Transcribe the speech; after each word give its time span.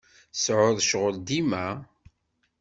Tseɛɛuḍ 0.35 0.77
ccɣel 0.85 1.15
dima? 1.27 1.65